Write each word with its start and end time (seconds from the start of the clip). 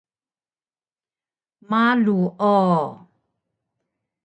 Malu 1.69 2.21
o 2.57 2.57